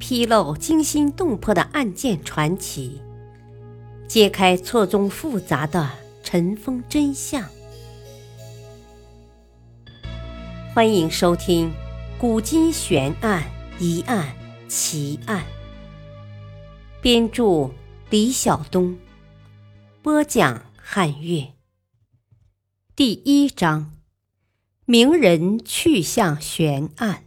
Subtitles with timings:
[0.00, 3.00] 披露惊心动魄的案件传奇，
[4.08, 5.88] 揭开错综复杂的
[6.24, 7.44] 尘封真相。
[10.74, 11.68] 欢迎收听
[12.18, 13.44] 《古今悬案、
[13.78, 14.34] 疑案、
[14.68, 15.40] 奇案》，
[17.02, 17.70] 编著
[18.08, 18.98] 李晓东，
[20.02, 21.52] 播讲汉乐。
[22.96, 23.92] 第一章：
[24.86, 27.24] 名人去向悬案。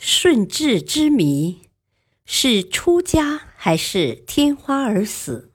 [0.00, 1.70] 顺治之谜
[2.24, 5.52] 是出家还是天花而死？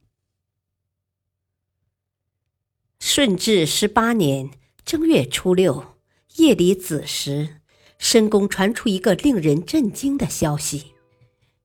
[3.00, 4.52] 顺治十八年
[4.84, 5.95] 正月初六
[6.36, 7.62] 夜里子时，
[7.98, 10.91] 深宫传出一个令人震惊的消息：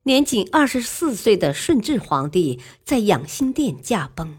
[0.04, 4.38] 年仅二十四岁的顺治皇帝在养心殿驾崩。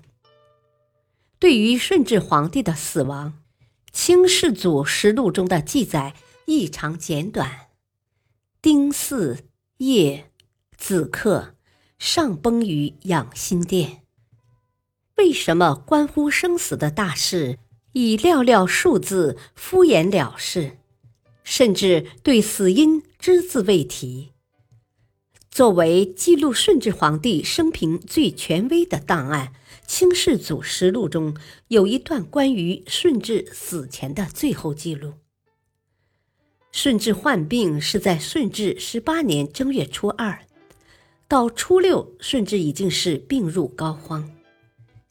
[1.40, 3.34] 对于顺治皇帝的死亡，
[3.92, 6.14] 《清世祖实录》中的记载
[6.46, 7.69] 异常简短。
[8.62, 9.38] 丁巳
[9.78, 10.32] 夜，
[10.76, 11.56] 子刻
[11.98, 14.02] 上崩于养心殿。
[15.16, 17.58] 为什么关乎生死的大事，
[17.94, 20.78] 以寥寥数字敷衍了事，
[21.42, 24.34] 甚至对死因只字未提？
[25.50, 29.54] 作为记录顺治皇帝生平最权威的档案，
[29.88, 31.34] 《清世祖实录》中
[31.70, 35.14] 有一段关于顺治死前的最后记录。
[36.72, 40.46] 顺治患病是在顺治十八年正月初二，
[41.28, 44.22] 到初六，顺治已经是病入膏肓。《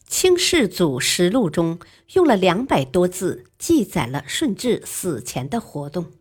[0.07, 1.79] 清世祖实录》中
[2.15, 6.13] 用了两百多字记载了顺治死前的活动，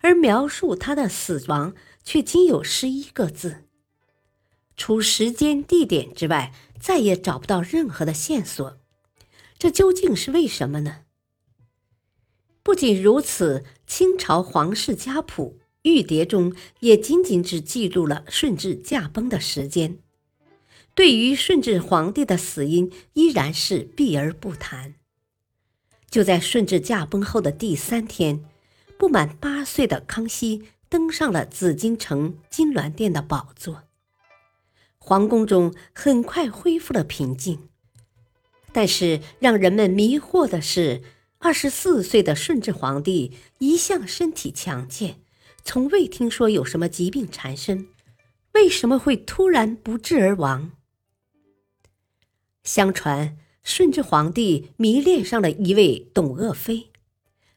[0.00, 3.64] 而描述他的死亡却仅有十一个字。
[4.76, 8.78] 除时间、地点之外，再也找不到任何的线索。
[9.58, 11.00] 这究竟是为什么呢？
[12.66, 19.98] 不仅如此，清朝皇室家谱《玉牒》中也仅仅只记录了顺治驾崩的时间，
[20.92, 24.96] 对于顺治皇帝的死因依然是避而不谈。
[26.10, 28.44] 就在顺治驾崩后的第三天，
[28.98, 33.84] 不满八岁的康熙登上了紫禁城金銮殿的宝座，
[34.98, 37.68] 皇宫中很快恢复了平静。
[38.72, 41.02] 但是让人们迷惑的是。
[41.38, 45.20] 二十四岁的顺治皇帝一向身体强健，
[45.62, 47.88] 从未听说有什么疾病缠身，
[48.54, 50.72] 为什么会突然不治而亡？
[52.64, 56.90] 相传顺治皇帝迷恋上了一位董鄂妃，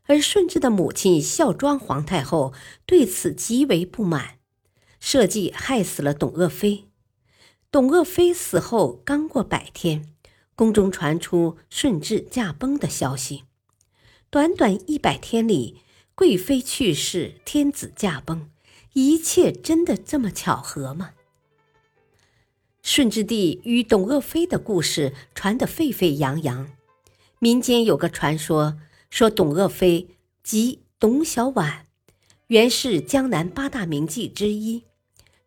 [0.04, 2.54] 而顺治的母亲孝庄皇太后
[2.86, 4.40] 对此极为不满，
[5.00, 6.86] 设计害死了董鄂妃。
[7.72, 10.14] 董鄂妃死后刚过百天，
[10.56, 13.46] 宫中传出顺治驾崩的消息。
[14.32, 15.78] 短短一百天里，
[16.14, 18.52] 贵妃去世，天子驾崩，
[18.94, 21.14] 一切真的这么巧合吗？
[22.84, 26.70] 顺治帝与董鄂妃的故事传得沸沸扬扬，
[27.40, 28.78] 民间有个传说，
[29.10, 30.10] 说董鄂妃
[30.44, 31.80] 即董小宛，
[32.48, 34.84] 原是江南八大名妓之一，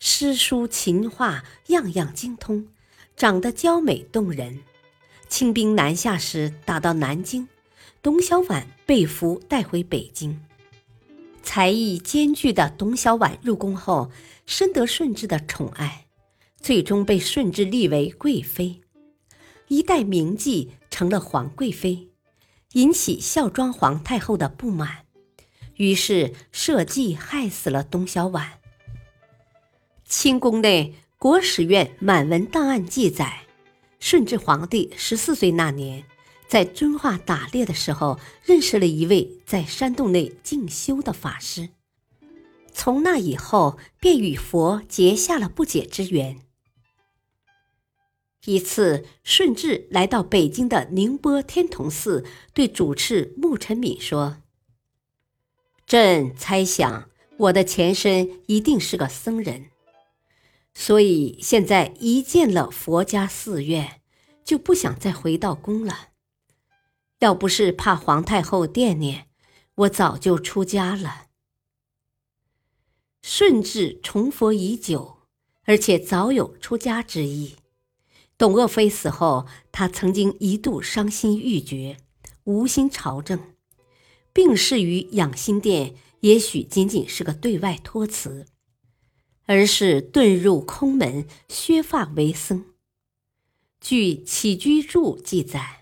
[0.00, 2.66] 诗书琴画样样精通，
[3.14, 4.58] 长得娇美动人。
[5.28, 7.46] 清兵南下时，打到南京。
[8.02, 10.40] 董小宛被俘带回北京，
[11.40, 14.10] 才艺兼具的董小宛入宫后，
[14.44, 16.06] 深得顺治的宠爱，
[16.60, 18.80] 最终被顺治立为贵妃。
[19.68, 22.08] 一代名妓成了皇贵妃，
[22.72, 25.04] 引起孝庄皇太后的不满，
[25.76, 28.44] 于是设计害死了董小宛。
[30.04, 33.42] 清宫内国史院满文档案记载，
[34.00, 36.04] 顺治皇帝十四岁那年。
[36.52, 41.70] 在遵化打猎的时候，认识了一位在山洞内静修的法师，
[42.74, 46.42] 从那以后便与佛结下了不解之缘。
[48.44, 54.36] 一次，顺治来到北京的宁波天童寺，对主持穆成敏说
[55.88, 57.08] ：“朕猜想
[57.38, 59.70] 我的前身一定是个僧人，
[60.74, 64.02] 所以现在一见了佛家寺院，
[64.44, 66.08] 就不想再回到宫了。”
[67.22, 69.28] 要不是怕皇太后惦念，
[69.76, 71.28] 我早就出家了。
[73.22, 75.18] 顺治崇佛已久，
[75.62, 77.54] 而且早有出家之意。
[78.36, 81.98] 董鄂妃死后，他曾经一度伤心欲绝，
[82.42, 83.54] 无心朝政。
[84.32, 88.46] 病逝于养心殿，也许仅仅是个对外托辞，
[89.46, 92.64] 而是遁入空门，削发为僧。
[93.80, 95.81] 据《起居注》记载。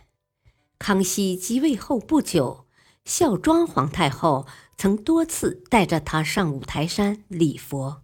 [0.81, 2.65] 康熙即位后不久，
[3.05, 4.47] 孝庄皇太后
[4.79, 8.03] 曾多次带着他上五台山礼佛。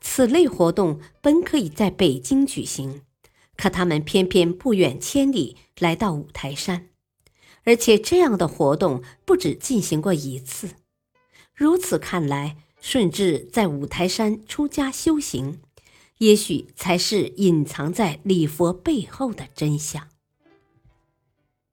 [0.00, 3.02] 此类活动本可以在北京举行，
[3.54, 6.88] 可他们偏偏不远千里来到五台山，
[7.64, 10.70] 而且这样的活动不止进行过一次。
[11.54, 15.60] 如此看来，顺治在五台山出家修行，
[16.16, 20.08] 也许才是隐藏在礼佛背后的真相。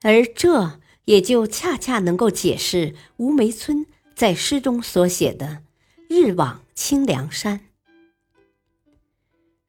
[0.04, 5.64] 而这也就恰恰能够解释吴梅村在诗中所写的
[6.10, 7.68] “日往清凉山”。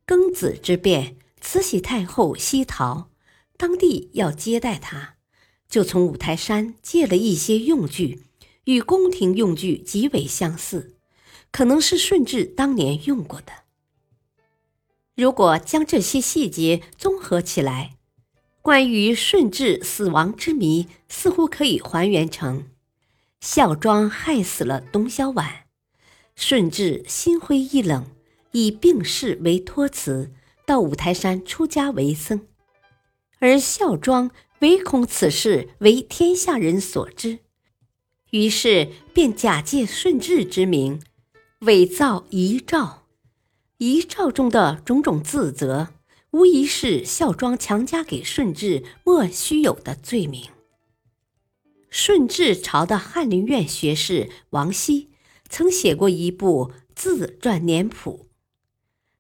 [0.07, 3.11] 庚子之变，慈禧太后西逃，
[3.57, 5.17] 当地要接待她，
[5.69, 8.23] 就从五台山借了一些用具，
[8.65, 10.97] 与宫廷用具极为相似，
[11.51, 13.53] 可能是顺治当年用过的。
[15.15, 17.97] 如果将这些细节综合起来。
[18.63, 22.67] 关于顺治死亡之谜，似乎可以还原成：
[23.41, 25.63] 孝庄害死了董小宛，
[26.37, 28.07] 顺治心灰意冷，
[28.53, 30.31] 以病逝为托辞，
[30.65, 32.47] 到五台山出家为僧。
[33.41, 34.31] 而孝庄
[34.61, 37.41] 唯恐此事为天下人所知，
[38.31, 41.03] 于是便假借顺治之名，
[41.63, 43.01] 伪造遗诏。
[43.79, 45.89] 遗诏中的种种自责。
[46.33, 50.49] 无疑是孝庄强加给顺治莫须有的罪名。
[51.91, 55.11] 顺治朝的翰林院学士王熙
[55.51, 58.29] 曾写过一部自传年谱，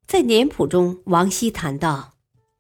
[0.06, 2.14] 在年谱中，王熙谈到，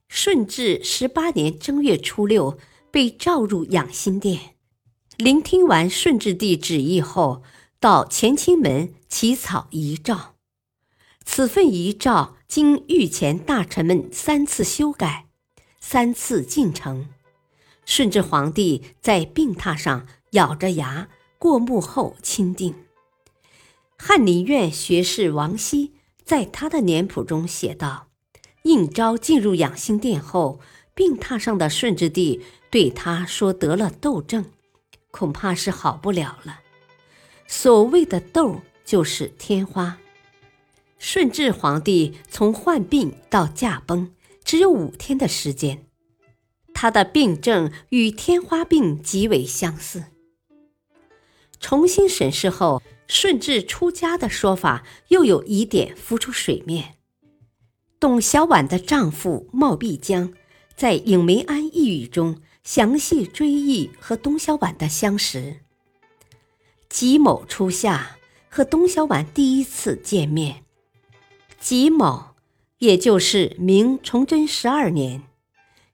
[0.06, 2.58] 顺治十八年正月初六
[2.90, 4.56] 被召入养心殿，
[5.16, 7.42] 聆听完顺治帝旨意后，
[7.80, 10.34] 到乾清门起草遗诏。
[11.24, 15.24] 此份遗诏经御前大臣们三次修改，
[15.80, 17.08] 三次进呈。
[17.86, 21.08] 顺治皇帝在病榻上咬着牙
[21.38, 22.74] 过目后钦定。
[23.96, 25.94] 翰林院学士王熙
[26.26, 28.08] 在他的年谱中写道
[28.64, 30.60] ：“应召进入养心殿后，
[30.92, 34.44] 病榻上的顺治帝对他说：‘得了痘症，
[35.10, 36.60] 恐怕是好不了了。’
[37.48, 39.96] 所谓的痘，就是天花。”
[41.04, 44.14] 顺治皇帝从患病到驾崩
[44.44, 45.84] 只有五天的时间，
[46.72, 50.04] 他的病症与天花病极为相似。
[51.58, 56.94] 重新审视后，顺治出家的说法又有疑点浮出水面。
[57.98, 60.32] 董小宛的丈夫冒必江
[60.76, 65.56] 在《影梅庵一语》中详细追忆和董小宛的相识。
[66.88, 70.61] 己卯初夏，和董小宛第一次见面。
[71.62, 72.34] 己卯，
[72.78, 75.22] 也就是明崇祯十二年，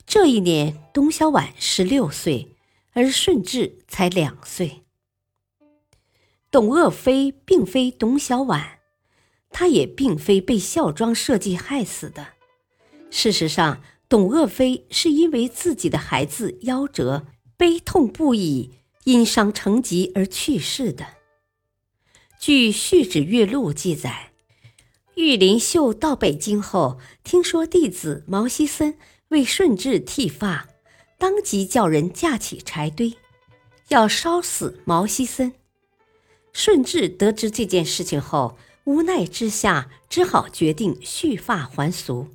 [0.06, 2.56] 这一年，董小宛十六岁，
[2.94, 4.84] 而顺治才两岁。
[6.50, 8.78] 董鄂妃并非董小宛，
[9.50, 12.28] 她也并非被孝庄设计害死的。
[13.10, 17.26] 事实上，董鄂妃是因为自己的孩子夭折，
[17.58, 18.70] 悲痛不已，
[19.04, 21.04] 因伤成疾而去世的。
[22.40, 24.24] 据《续旨月录》记载。
[25.18, 28.96] 玉林秀到北京后，听说弟子毛希森
[29.30, 30.68] 为顺治剃发，
[31.18, 33.14] 当即叫人架起柴堆，
[33.88, 35.52] 要烧死毛希森。
[36.52, 42.28] 顺治得知这件事情后，无奈之下，只好决定蓄发还俗，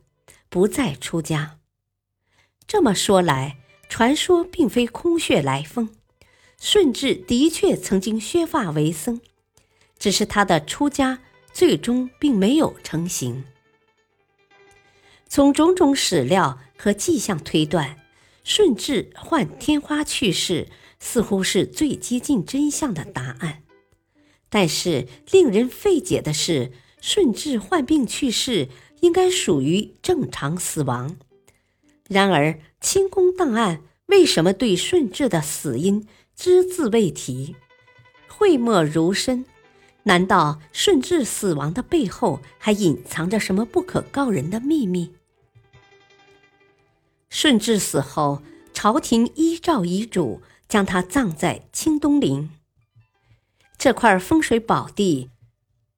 [0.49, 1.59] 不再出家。
[2.67, 5.89] 这么说来，传说并非空穴来风，
[6.59, 9.21] 顺治的确曾经削发为僧，
[9.97, 11.19] 只是他的出家。
[11.53, 13.45] 最终并没有成型。
[15.27, 17.97] 从种种史料和迹象推断，
[18.43, 20.67] 顺治患天花去世
[20.99, 23.63] 似乎是最接近真相的答案。
[24.49, 28.69] 但是令人费解的是，顺治患病去世
[29.01, 31.17] 应该属于正常死亡。
[32.07, 37.55] 然而清宫档案为什么对顺治的死因只字未提，
[38.27, 39.45] 讳莫如深？
[40.03, 45.13] 难道顺治死亡的背后还隐藏着什么不可告人的秘密？
[47.29, 48.41] 顺治死后，
[48.73, 52.51] 朝廷依照遗嘱将他葬在清东陵。
[53.77, 55.29] 这块风水宝地，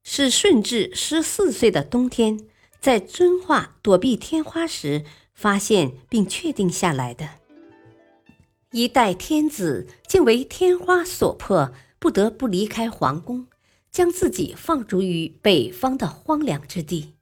[0.03, 2.39] 是顺治十四岁的冬天
[2.79, 7.27] 在遵化躲避天花时发现并确定下来的。
[8.71, 13.47] 一代天子竟为天花所迫，不得不离开皇宫。
[13.95, 17.13] 将自己放逐于北方的荒凉之地。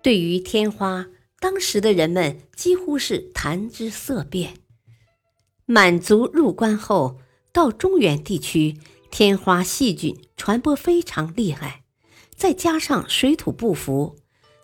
[0.00, 1.08] 对于天花，
[1.38, 4.54] 当时的人们几乎是谈之色变。
[5.66, 7.18] 满族入关后，
[7.52, 8.78] 到中原地区
[9.10, 11.82] 天花细菌传播非常厉害，
[12.34, 14.16] 再加上水土不服，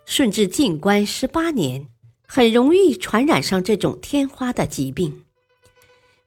[0.06, 1.88] 顺治进关十八年，
[2.26, 5.24] 很容易传染上这种天花的疾病。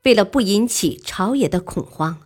[0.03, 2.20] 为了不引起朝野的恐慌，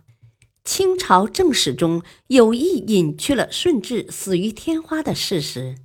[0.64, 5.76] 清朝正史中有意隐去了顺治死于天花的事实，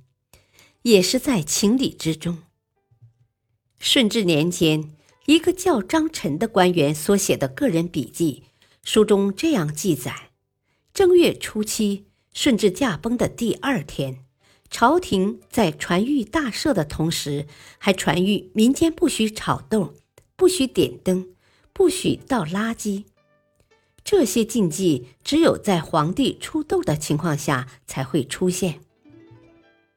[0.82, 2.38] 也是在情理之中。
[3.80, 4.92] 顺治年间，
[5.26, 8.44] 一个叫张晨的官员所写的个人笔记。
[8.84, 10.30] 书中这样记载：
[10.94, 14.24] 正月初七，顺治驾崩的第二天，
[14.70, 17.46] 朝廷在传谕大赦的同时，
[17.78, 19.94] 还传谕民间不许炒豆，
[20.36, 21.34] 不许点灯，
[21.72, 23.04] 不许倒垃圾。
[24.04, 28.80] 这些禁忌只有在皇帝出痘的情况下才会出现。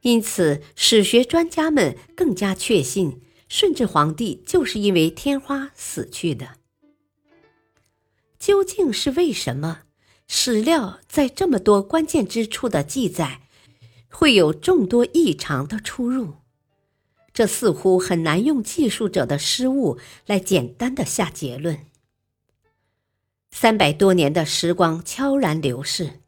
[0.01, 6.55] 因此，史学专家们更加确信，顺治皇帝就是因为天花死去的。
[8.39, 9.81] 究竟是为什么？
[10.27, 13.41] 史料在这么多关键之处的记载，
[14.09, 16.35] 会有众多异常的出入？
[17.33, 21.85] 这似乎很难用记述者的失误来简单的下结论。
[23.51, 26.21] 三百多年的时光悄然流逝，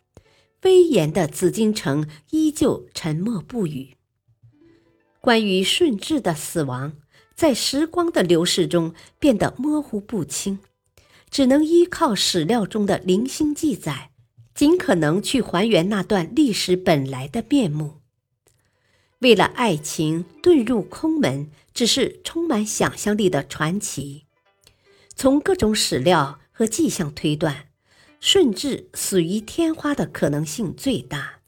[0.62, 3.96] 威严的紫禁城依旧沉默不语。
[5.20, 6.94] 关于顺治的死亡，
[7.34, 10.60] 在时光的流逝中变得模糊不清。
[11.32, 14.12] 只能依靠史料中的零星记载，
[14.54, 18.02] 尽可能去还原那段历史本来的面目。
[19.18, 24.26] 为了爱情遁入空门，只是充满想象力的传奇。
[25.16, 27.68] 从各种史料和迹象推断，
[28.22, 31.42] 顺治死于天花的可能性最大，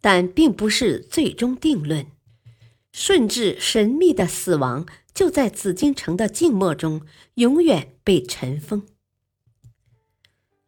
[0.00, 2.06] 但并不是最终定论。
[2.92, 8.86] 顺治神秘的死亡，就在紫禁城的静默中，永远被尘封。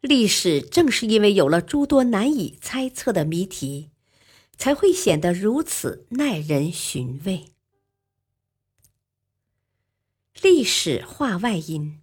[0.01, 3.91] 历史正是因为有了诸多难以猜测的谜题，
[4.57, 7.53] 才会显得如此耐人寻味。
[10.43, 12.01] 历史话外音：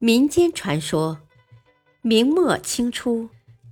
[0.00, 1.18] 民间传说，
[2.02, 3.30] 明末清初，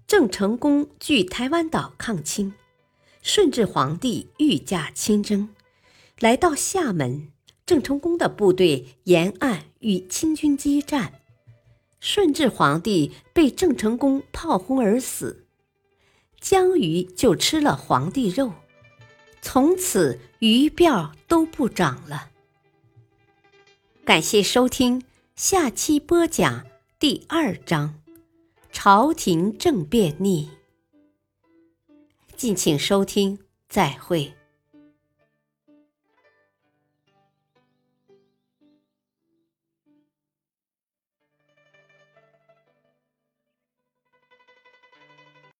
[0.08, 2.52] 郑成功据台湾岛抗清，
[3.22, 5.50] 顺治皇帝御驾亲征，
[6.18, 7.28] 来到厦门，
[7.64, 11.12] 郑成功的部队沿岸与清军激战。
[12.00, 15.46] 顺治皇帝被郑成功炮轰而死，
[16.40, 18.52] 江鱼就吃了皇帝肉，
[19.40, 22.30] 从此鱼鳔都不长了。
[24.04, 25.04] 感谢收听，
[25.36, 26.64] 下期播讲
[26.98, 28.00] 第二章：
[28.72, 30.48] 朝廷政变逆。
[32.38, 33.38] 敬请收听，
[33.68, 34.35] 再会。